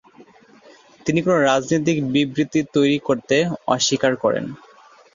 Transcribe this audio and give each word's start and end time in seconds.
তিনি 1.05 1.19
কোন 1.21 1.35
রাজনৈতিক 1.43 1.97
বিবৃতি 2.13 2.59
তৈরি 2.75 2.97
করতে 3.07 3.35
অস্বীকার 3.67 4.13
করেন। 4.23 4.45